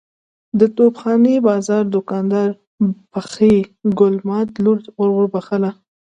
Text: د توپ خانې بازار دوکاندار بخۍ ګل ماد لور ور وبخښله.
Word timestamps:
د 0.59 0.61
توپ 0.75 0.93
خانې 1.01 1.35
بازار 1.47 1.83
دوکاندار 1.93 2.49
بخۍ 3.11 3.55
ګل 3.99 4.15
ماد 4.27 4.47
لور 4.63 4.77
ور 4.97 5.09
وبخښله. 5.15 5.71